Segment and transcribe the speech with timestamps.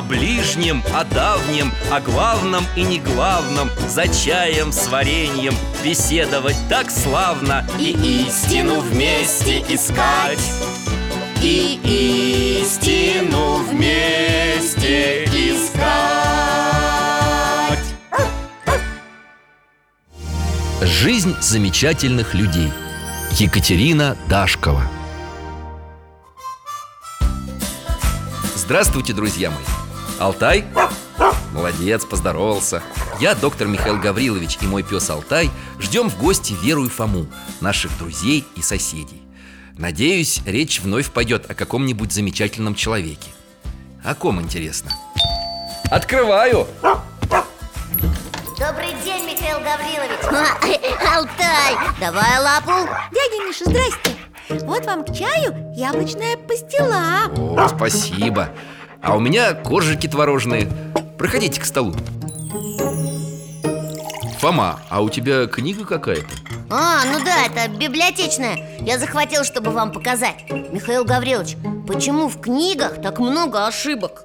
[0.00, 5.54] О ближнем, о давнем, о главном и не главном За чаем с вареньем
[5.84, 7.90] беседовать так славно И
[8.26, 10.40] истину вместе искать.
[11.42, 15.78] И истину вместе искать.
[20.80, 22.72] Жизнь замечательных людей.
[23.32, 24.82] Екатерина Дашкова.
[28.56, 29.79] Здравствуйте, друзья мои
[30.20, 30.66] Алтай?
[31.54, 32.82] Молодец, поздоровался.
[33.20, 37.26] Я доктор Михаил Гаврилович и мой пес Алтай Ждем в гости Веру и Фому
[37.62, 39.22] Наших друзей и соседей.
[39.78, 43.30] Надеюсь, речь вновь пойдет о каком-нибудь замечательном человеке.
[44.04, 44.92] О ком, интересно?
[45.90, 46.66] Открываю!
[46.82, 50.82] Добрый день, Михаил Гаврилович.
[51.02, 52.90] Алтай, давай лапу.
[53.10, 54.16] Дядя Миша, здрасте.
[54.66, 57.30] Вот вам к чаю яблочная пастила.
[57.38, 58.50] О, спасибо
[59.02, 60.68] А у меня коржики творожные.
[61.16, 61.94] Проходите к столу.
[64.38, 66.28] Фома, а у тебя книга какая-то?
[66.70, 68.78] А, ну да, это библиотечная.
[68.80, 70.44] Я захватил, чтобы вам показать.
[70.50, 71.56] Михаил Гаврилович,
[71.86, 74.24] почему в книгах так много ошибок?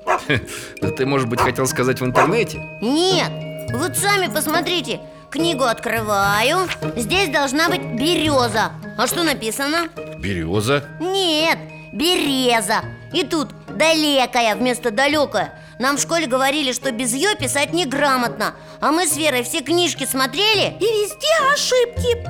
[0.82, 2.60] Да ты, может быть, хотел сказать в интернете?
[2.82, 3.32] Нет,
[3.74, 5.02] вот сами посмотрите.
[5.30, 6.68] Книгу открываю.
[6.96, 8.72] Здесь должна быть береза.
[8.98, 9.90] А что написано?
[10.18, 10.86] Береза?
[11.00, 11.58] Нет,
[11.92, 12.82] береза
[13.16, 15.58] И тут далекая вместо далекая.
[15.80, 18.56] Нам в школе говорили, что без ее писать неграмотно.
[18.82, 22.28] А мы с Верой все книжки смотрели И везде ошибки.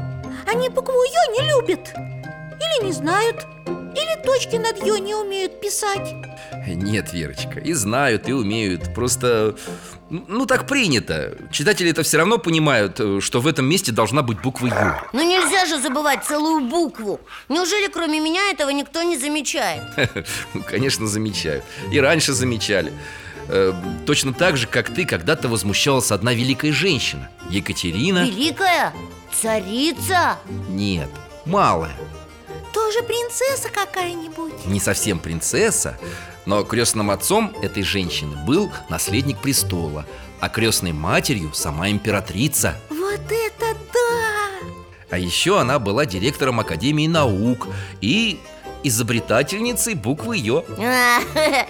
[0.48, 2.15] Они букву Ё не любят
[2.60, 3.46] Или не знают.
[3.96, 6.14] Или точки над Ё не умеют писать.
[6.68, 8.94] Нет, Верочка, и знают, и умеют.
[8.94, 9.56] Просто,
[10.10, 11.38] ну так принято.
[11.52, 15.24] Читатели это все равно понимают, э, что в этом месте должна быть буква Ю Ну
[15.24, 17.22] нельзя же забывать целую букву.
[17.48, 19.84] Неужели кроме меня этого никто не замечает?
[20.54, 21.64] Ну, конечно, замечают.
[21.92, 22.92] И раньше замечали.
[23.48, 23.74] Э,
[24.06, 28.26] Точно так же, как ты когда-то возмущалась одна великая женщина Екатерина.
[28.26, 28.94] Великая?
[29.32, 30.38] Царица?
[30.70, 31.10] Нет,
[31.46, 31.96] малая
[32.76, 35.98] Тоже принцесса какая-нибудь Не совсем принцесса
[36.46, 40.06] Но крестным отцом этой женщины был наследник престола
[40.42, 44.68] А крестной матерью сама императрица Вот это да!
[45.10, 47.70] А еще она была директором Академии наук
[48.02, 48.42] И
[48.84, 51.20] изобретательницей буквы Ё А,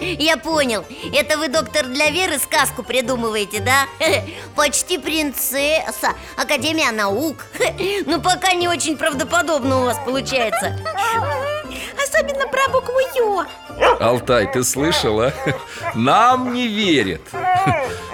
[0.00, 0.84] я понял.
[1.12, 3.86] Это вы, доктор, для Веры сказку придумываете, да?
[4.54, 7.46] Почти принцесса Академия наук.
[8.06, 10.78] Ну, пока не очень правдоподобно у вас получается.
[12.02, 13.44] Особенно про букву Ё
[14.00, 15.32] Алтай, ты слышала?
[15.94, 17.22] Нам не верят.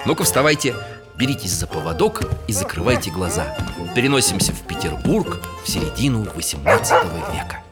[0.04, 0.74] Ну-ка вставайте.
[1.14, 3.56] Беритесь за поводок и закрывайте глаза.
[3.94, 7.04] Переносимся в Петербург в середину 18
[7.34, 7.62] века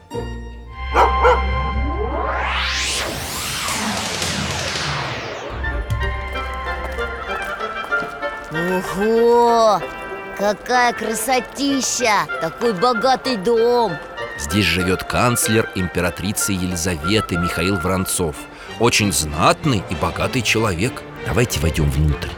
[8.51, 9.81] Ого!
[10.37, 12.27] Какая красотища!
[12.41, 13.93] Такой богатый дом!
[14.37, 18.35] Здесь живет канцлер императрицы Елизаветы Михаил Воронцов
[18.79, 22.29] Очень знатный и богатый человек Давайте войдем внутрь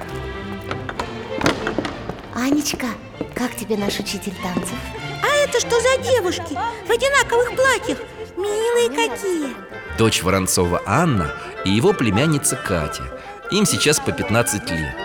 [2.35, 2.87] Анечка,
[3.33, 4.77] как тебе наш учитель танцев?
[5.23, 6.57] А это что за девушки?
[6.85, 7.97] В одинаковых платьях
[8.37, 9.55] Милые какие
[9.97, 13.03] Дочь Воронцова Анна и его племянница Катя
[13.49, 14.95] Им сейчас по 15 лет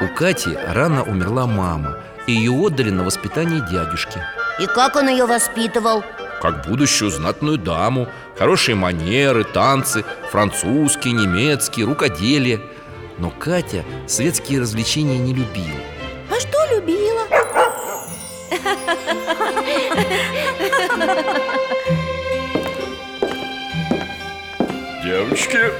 [0.00, 4.18] У Кати рано умерла мама И ее отдали на воспитание дядюшки
[4.60, 6.02] И как он ее воспитывал?
[6.42, 12.60] Как будущую знатную даму Хорошие манеры, танцы, французский, немецкий, рукоделие
[13.18, 15.80] Но Катя светские развлечения не любила
[16.30, 17.22] А что любила?
[25.04, 25.70] Девочки,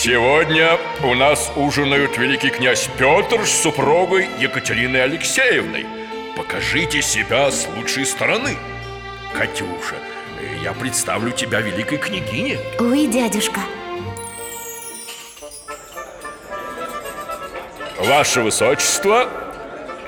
[0.00, 5.86] сегодня у нас ужинают великий князь Петр с супругой Екатериной Алексеевной.
[6.38, 8.56] Покажите себя с лучшей стороны.
[9.36, 9.96] Катюша,
[10.62, 12.58] я представлю тебя великой княгине.
[12.78, 13.60] Ой, дядюшка.
[17.98, 19.28] Ваше Высочество,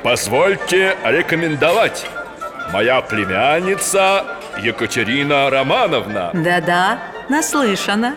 [0.03, 2.06] позвольте рекомендовать.
[2.73, 4.25] Моя племянница
[4.59, 6.31] Екатерина Романовна.
[6.33, 6.99] Да-да,
[7.29, 8.17] наслышана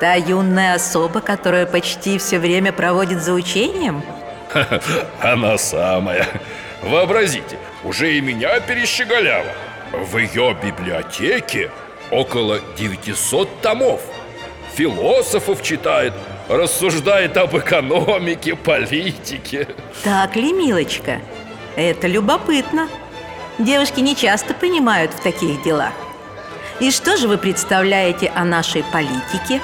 [0.00, 4.02] Та юная особа, которая почти все время проводит за учением?
[5.20, 6.26] Она самая.
[6.82, 9.52] Вообразите, уже и меня перещеголяла.
[9.92, 11.70] В ее библиотеке
[12.10, 14.00] около 900 томов.
[14.74, 16.12] Философов читает,
[16.48, 19.68] рассуждает об экономике, политике.
[20.04, 21.20] Так ли, милочка?
[21.76, 22.88] Это любопытно.
[23.58, 25.92] Девушки не часто понимают в таких делах.
[26.78, 29.62] И что же вы представляете о нашей политике?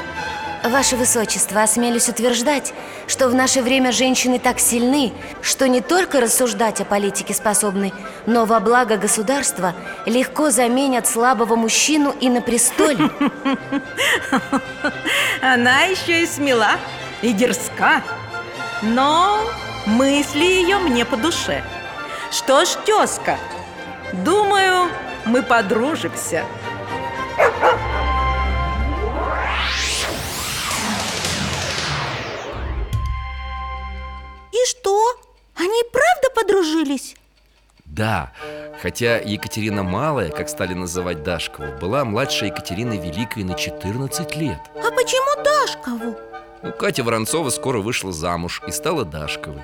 [0.65, 2.73] Ваше Высочество, осмелюсь утверждать,
[3.09, 7.93] что в наше время женщины так сильны, что не только рассуждать о политике способны,
[8.27, 9.75] но во благо государства
[10.07, 13.11] легко заменят слабого мужчину и на престоле.
[15.43, 16.73] Она еще и смела,
[17.23, 18.03] и дерзка.
[18.83, 19.41] Но
[19.87, 21.65] мысли ее мне по душе.
[22.31, 23.37] Что ж, тезка,
[24.13, 24.89] думаю,
[25.25, 26.45] мы подружимся
[38.03, 38.33] Да,
[38.83, 44.91] хотя Екатерина Малая, как стали называть Дашкову, была младше Екатерины Великой на 14 лет А
[44.91, 46.19] почему Дашкову?
[46.65, 49.63] Ну, Катя Воронцова скоро вышла замуж и стала Дашковой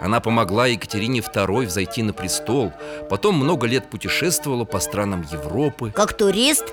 [0.00, 2.72] Она помогла Екатерине II взойти на престол
[3.10, 6.72] Потом много лет путешествовала по странам Европы Как турист?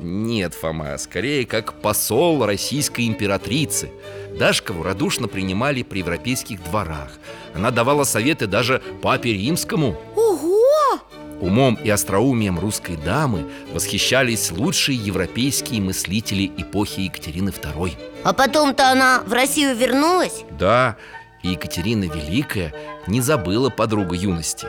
[0.00, 3.90] Нет, Фома, скорее как посол российской императрицы
[4.38, 7.12] Дашкову радушно принимали при европейских дворах
[7.54, 11.00] Она давала советы даже папе римскому Ого!
[11.40, 17.92] Умом и остроумием русской дамы восхищались лучшие европейские мыслители эпохи Екатерины II
[18.24, 20.44] А потом-то она в Россию вернулась?
[20.58, 20.96] Да,
[21.42, 22.74] и Екатерина Великая
[23.06, 24.66] не забыла подругу юности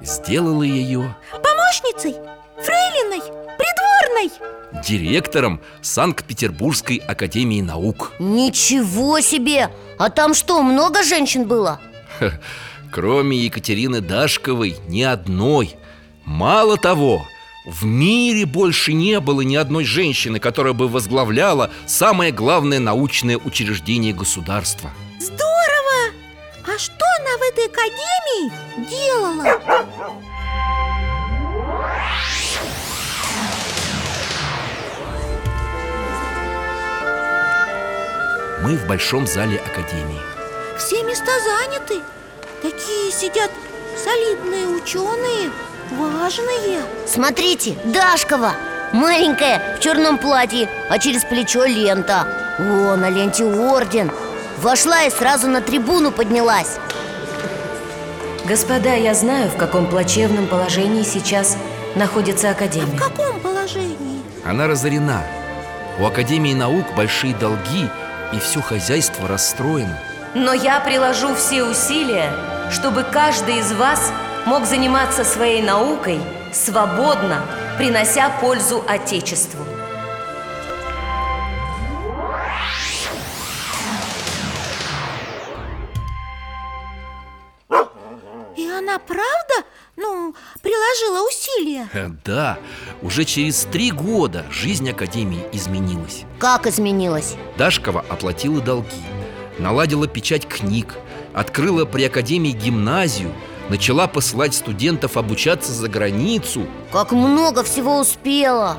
[0.00, 2.16] Сделала ее Помощницей?
[2.62, 3.20] Фрейлиной?
[3.58, 4.30] Придворной?
[4.84, 9.70] директором Санкт-Петербургской академии наук Ничего себе!
[9.98, 11.80] А там что, много женщин было?
[12.92, 15.76] Кроме Екатерины Дашковой ни одной
[16.24, 17.26] Мало того,
[17.66, 24.14] в мире больше не было ни одной женщины, которая бы возглавляла самое главное научное учреждение
[24.14, 24.90] государства!
[26.72, 28.52] А что она в этой академии
[28.88, 29.60] делала?
[38.62, 40.20] Мы в большом зале академии.
[40.78, 42.02] Все места заняты.
[42.62, 43.50] Такие сидят
[43.96, 45.50] солидные ученые,
[45.90, 46.84] важные.
[47.04, 48.54] Смотрите, Дашкова
[48.92, 52.26] Маленькая, в черном платье, а через плечо лента.
[52.58, 54.10] О, на ленте орден
[54.62, 56.78] Вошла и сразу на трибуну поднялась
[58.46, 61.56] Господа, я знаю, в каком плачевном положении сейчас
[61.94, 62.98] находится В Академия.
[62.98, 64.22] каком положении?
[64.44, 65.22] Она разорена
[65.98, 67.88] У Академии наук большие долги
[68.32, 69.98] И все хозяйство расстроено
[70.34, 72.30] Но я приложу все усилия,
[72.70, 74.12] чтобы каждый из вас
[74.46, 76.20] мог заниматься своей наукой
[76.52, 77.42] свободно,
[77.78, 79.64] принося пользу Отечеству.
[91.10, 91.88] Приложила усилия?
[91.92, 92.58] Э, Да,
[93.02, 97.34] уже через три года жизнь Академии изменилась Как изменилась?
[97.58, 99.02] Дашкова оплатила долги
[99.58, 100.94] Наладила печать книг
[101.34, 103.32] Открыла при Академии гимназию
[103.68, 108.76] Начала посылать студентов обучаться за границу Как много всего успела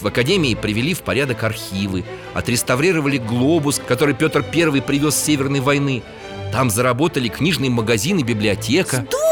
[0.00, 6.02] В Академии привели в порядок архивы Отреставрировали глобус, который Петр I привез с Северной войны
[6.50, 9.31] Там заработали книжный магазин и библиотека Здорово!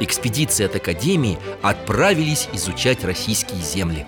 [0.00, 4.06] Экспедиции от Академии отправились изучать российские земли.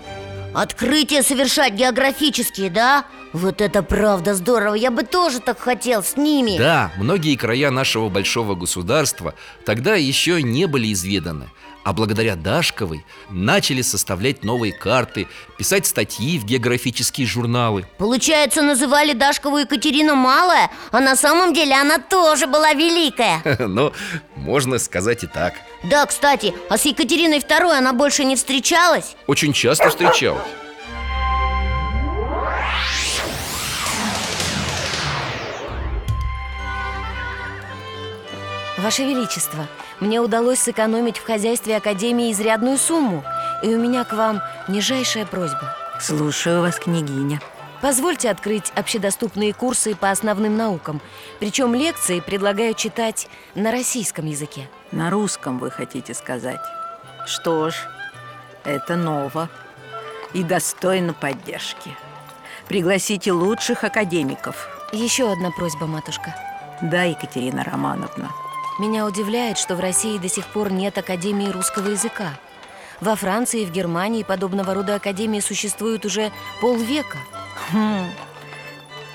[0.53, 3.05] Открытия совершать географические, да?
[3.31, 6.57] Вот это правда здорово, я бы тоже так хотел с ними.
[6.57, 9.33] Да, многие края нашего большого государства
[9.65, 11.49] тогда еще не были изведаны
[11.83, 17.85] А благодаря Дашковой начали составлять новые карты Писать статьи в географические журналы.
[17.97, 23.41] Получается, называли Дашкову Екатерина Малая, а на самом деле она тоже была великая.
[23.59, 23.93] Но
[24.35, 25.53] можно сказать и так.
[25.83, 29.15] Да, кстати, а с Екатериной II она больше не встречалась?
[29.27, 30.43] Очень часто встречалась.
[38.77, 39.65] Ваше Величество,
[39.99, 43.23] мне удалось сэкономить в хозяйстве Академии изрядную сумму,
[43.61, 45.75] и у меня к вам нижайшая просьба.
[45.99, 47.39] Слушаю вас, княгиня
[47.81, 51.01] Позвольте открыть общедоступные курсы по основным наукам,
[51.39, 54.69] причем лекции предлагаю читать на российском языке.
[54.93, 56.61] На русском вы хотите сказать
[57.25, 57.75] Что ж,
[58.63, 59.49] это ново
[60.33, 61.91] И достойно поддержки
[62.67, 66.35] Пригласите лучших академиков Еще одна просьба, матушка.
[66.81, 68.29] Да, Екатерина Романовна.
[68.79, 72.33] Меня удивляет, что в России до сих пор нет Академии русского языка.
[73.01, 77.17] Во Франции и в Германии подобного рода академии существуют уже полвека.
[77.71, 78.09] Хм.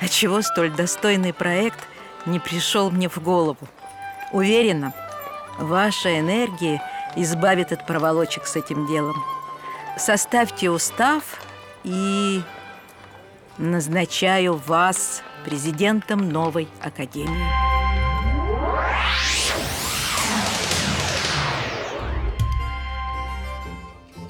[0.01, 1.79] А чего столь достойный проект
[2.27, 3.67] не пришел мне в голову?
[4.33, 4.93] Уверена,
[5.59, 6.83] ваша энергия
[7.17, 9.17] избавит от проволочек с этим делом.
[9.97, 11.23] Составьте устав
[11.83, 12.43] и
[13.57, 17.68] назначаю вас президентом новой академии.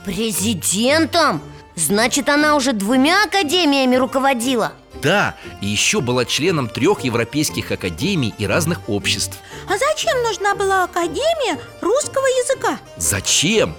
[0.09, 1.43] Президентом?
[1.77, 4.73] Значит, она уже двумя академиями руководила
[5.03, 9.37] Да, и еще была членом трех европейских академий и разных обществ
[9.69, 12.79] А зачем нужна была Академия русского языка?
[12.97, 13.75] Зачем?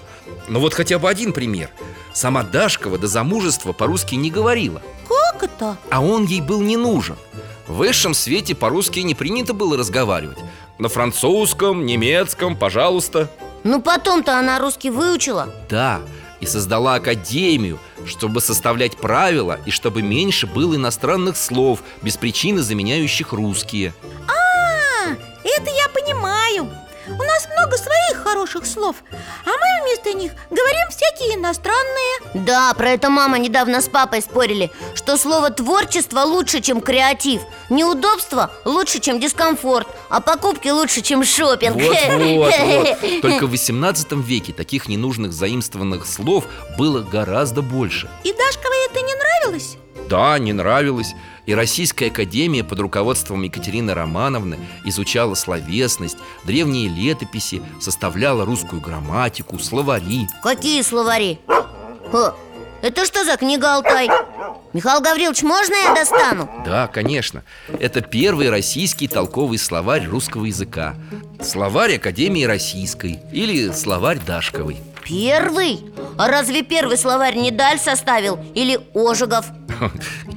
[0.47, 1.71] Ну вот хотя бы один пример
[2.13, 5.77] Сама Дашкова до замужества по-русски не говорила Как это?
[5.89, 7.17] А он ей был не нужен
[7.67, 10.37] В высшем свете по-русски не принято было разговаривать
[10.77, 13.31] На французском, немецком, пожалуйста
[13.63, 16.01] Ну потом-то она русский выучила Да,
[16.39, 23.33] и создала академию, чтобы составлять правила и чтобы меньше было иностранных слов, без причины заменяющих
[23.33, 23.93] русские.
[24.27, 25.11] А,
[25.43, 26.69] это я понимаю
[27.17, 32.45] У нас много своих хороших слов А мы вместо них говорим всякие иностранные.
[32.45, 38.51] Да, про это мама недавно с папой спорили Что слово творчество лучше, чем креатив Неудобство
[38.65, 42.53] лучше, чем дискомфорт А покупки лучше, чем шопинг Вот, вот,
[43.01, 43.21] вот.
[43.21, 46.45] Только в 18 веке таких ненужных заимствованных слов
[46.77, 48.09] было гораздо больше.
[48.23, 49.77] И Дашковой это не нравилось?
[50.09, 51.13] Да, не нравилось
[51.45, 60.27] И Российская Академия под руководством Екатерины Романовны изучала словесность, древние летописи, составляла русскую грамматику, словари
[60.41, 61.39] Какие словари?
[61.47, 62.33] О,
[62.81, 64.09] это что за книга, Алтай?
[64.73, 66.49] Михаил Гаврилович, можно я достану?
[66.65, 67.43] Да, конечно.
[67.79, 70.95] Это первый российский толковый словарь русского языка.
[71.41, 74.77] Словарь Академии Российской или словарь Дашковой.
[75.03, 75.81] Первый?
[76.17, 78.39] А разве первый словарь не Даль составил?
[78.53, 79.45] Или Ожегов?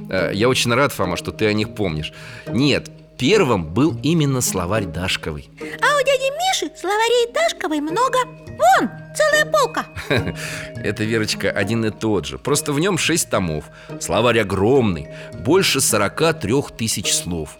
[0.09, 2.13] Э, Я очень рад, Фома, что ты о них помнишь.
[2.47, 5.49] Нет, первым был именно словарь Дашковой.
[5.59, 5.63] А
[5.95, 9.85] у дяди Миши словарей Дашковой много Вон, целая полка
[10.75, 13.65] Это, Верочка, один и тот же Просто в нем шесть томов
[13.99, 15.07] Словарь огромный,
[15.39, 17.57] больше 43 тысяч слов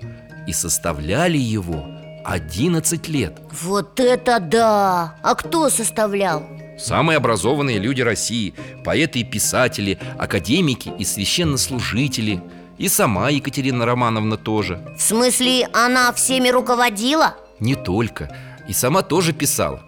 [0.48, 1.86] И составляли его
[2.25, 5.16] 11 лет Вот это да!
[5.24, 6.44] А кто составлял?
[6.77, 8.53] Самые образованные люди России
[8.84, 12.42] Поэты и писатели, академики и священнослужители.
[12.77, 14.80] И сама Екатерина Романовна тоже.
[14.98, 17.36] В смысле, она всеми руководила?
[17.60, 18.36] Не только.
[18.68, 19.84] И сама тоже писала.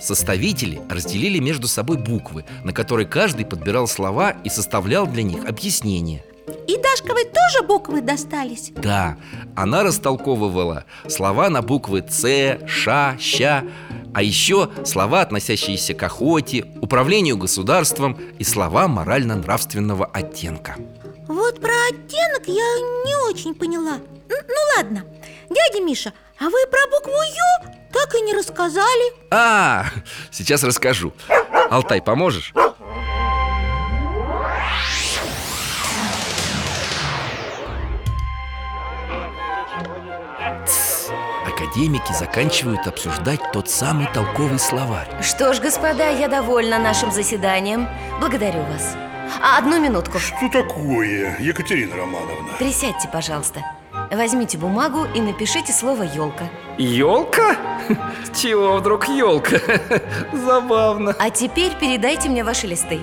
[0.00, 6.24] Составители разделили между собой буквы На которые каждый подбирал слова и составлял для них объяснения
[6.66, 8.70] И Дашковой тоже буквы достались.
[8.74, 9.16] Да,
[9.56, 13.62] она растолковывала слова на буквы Ц, Ш, Щ
[14.14, 20.76] А еще слова, относящиеся к охоте, управлению государством И слова морально-нравственного оттенка.
[21.28, 22.54] Вот про оттенок я
[23.06, 23.94] не очень поняла.
[23.94, 25.04] Н- Ну ладно,
[25.50, 29.12] дядя Миша, а вы про букву Ю так и не рассказали?
[29.30, 29.86] А,
[30.30, 31.12] сейчас расскажу.
[31.70, 32.52] Алтай, поможешь?
[41.46, 45.08] Академики заканчивают обсуждать тот самый толковый словарь.
[45.22, 47.88] Что ж, господа, я довольна нашим заседанием.
[48.20, 48.96] Благодарю вас.
[49.42, 50.18] А одну минутку.
[50.18, 52.54] Что такое, Екатерина Романовна?
[52.58, 53.60] Присядьте, пожалуйста.
[54.10, 56.48] Возьмите бумагу и напишите слово «елка»
[56.78, 57.56] Елка?
[58.34, 59.58] Чего вдруг елка?
[60.32, 61.14] Забавно.
[61.18, 63.00] А теперь передайте мне ваши листы.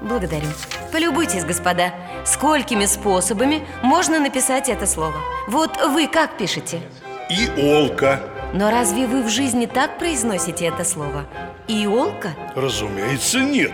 [0.00, 0.48] Благодарю.
[0.90, 1.92] Полюбуйтесь, господа
[2.24, 5.16] Сколькими способами можно написать это слово
[5.48, 6.80] Вот вы как пишете?
[7.28, 8.20] И Олка
[8.52, 11.24] Но разве вы в жизни так произносите это слово?
[11.66, 12.30] Иолка?
[12.54, 13.72] Разумеется, нет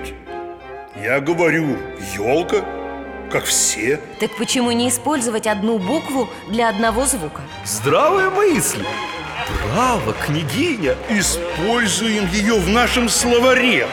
[1.03, 1.77] Я говорю
[2.15, 2.65] елка,
[3.31, 7.43] как все Так почему не использовать одну букву для одного звука?
[7.65, 8.85] Здравая мысль
[9.75, 13.87] Браво, княгиня Используем ее в нашем словаре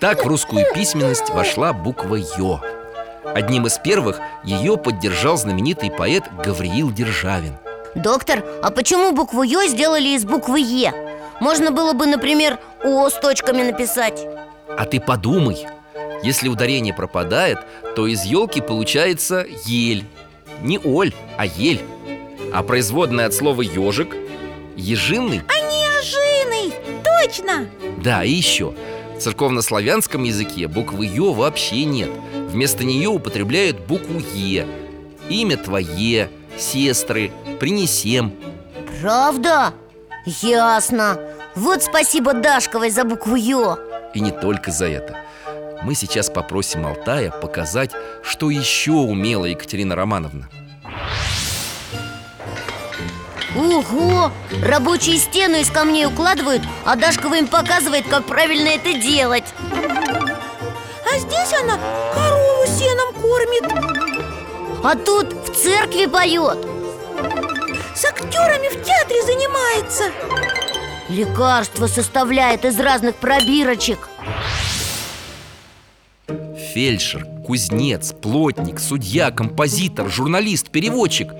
[0.00, 2.60] Так в русскую письменность вошла буква «ё»
[3.34, 7.58] Одним из первых ее поддержал знаменитый поэт Гавриил Державин.
[7.94, 10.94] Доктор, а почему букву Ё сделали из буквы Е?
[11.40, 14.26] Можно было бы, например, О с точками написать.
[14.78, 15.66] А ты подумай
[16.22, 17.58] Если ударение пропадает,
[17.94, 20.06] то из елки получается ель
[20.62, 21.82] Не оль, а ель
[22.54, 24.16] А производная от слова ежик
[24.76, 26.72] Ежиный Неожиданный,
[27.04, 27.66] точно!
[28.02, 28.74] Да, и еще
[29.20, 32.10] церковнославянском языке буквы «ё» вообще нет.
[32.32, 34.66] Вместо нее употребляют букву «е»
[35.28, 38.32] Имя твое, сестры, принесем.
[39.00, 39.72] Правда?
[40.26, 41.20] Ясно.
[41.54, 43.78] Вот спасибо Дашковой за букву Ё
[44.14, 45.16] И не только за это.
[45.82, 50.48] Мы сейчас попросим Алтая показать, что еще умела Екатерина Романовна
[53.60, 54.32] Ого!
[54.62, 59.44] Рабочие стену из камней укладывают, а Дашкова им показывает, как правильно это делать.
[59.60, 61.78] А здесь она
[62.14, 63.64] корову сеном кормит.
[64.82, 66.66] А тут в церкви поет.
[67.94, 70.04] С актерами в театре занимается.
[71.10, 74.08] Лекарства составляет из разных пробирочек.
[76.72, 81.32] Фельдшер, кузнец, плотник, судья, композитор, журналист, переводчик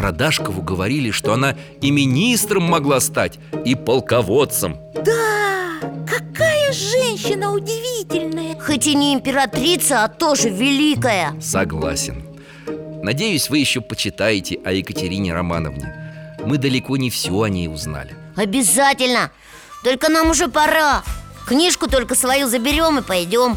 [0.00, 4.78] Про Дашкову говорили, что она и министром могла стать, и полководцем.
[4.94, 5.78] Да,
[6.08, 8.58] какая женщина удивительная!
[8.58, 11.38] Хоть и не императрица, а тоже великая!
[11.38, 12.24] Согласен.
[13.02, 15.94] Надеюсь, вы еще почитаете о Екатерине Романовне.
[16.46, 18.16] Мы далеко не все о ней узнали.
[18.36, 19.30] Обязательно!
[19.84, 21.02] Только нам уже пора.
[21.46, 23.54] Книжку только свою заберем и пойдем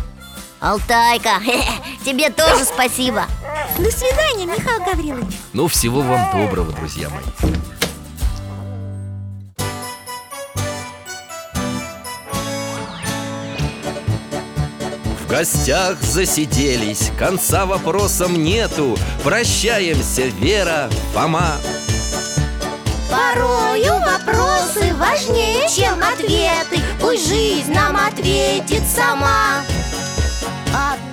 [0.60, 1.42] Алтайка,
[2.06, 3.28] тебе тоже спасибо
[3.78, 5.36] До свидания, Михаил Гаврилович.
[5.54, 7.24] Ну, всего вам доброго, друзья мои.
[15.20, 18.96] В гостях засиделись, конца вопросам нету.
[19.24, 21.58] Прощаемся, Вера, Фома.
[23.10, 26.80] Порою вопросы важнее, чем ответы.
[27.02, 29.64] Пусть жизнь нам ответит сама.
[30.76, 31.13] О